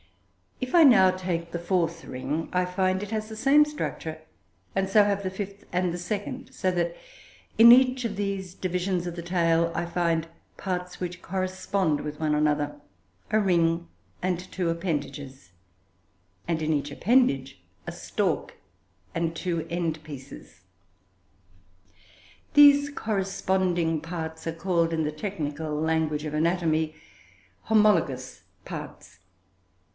[0.59, 4.19] If I now take the fourth ring, I find it has the same structure,
[4.75, 6.95] and so have the fifth and the second; so that,
[7.57, 10.27] in each of these divisions of the tail, I find
[10.57, 12.79] parts which correspond with one another,
[13.31, 13.89] a ring
[14.23, 15.51] and two appendages;
[16.47, 18.55] and in each appendage a stalk
[19.13, 20.61] and two end pieces.
[22.55, 26.95] These corresponding parts are called, in the technical language of anatomy,
[27.63, 29.19] "homologous parts."